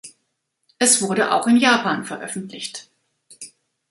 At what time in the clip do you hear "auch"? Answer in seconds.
1.31-1.45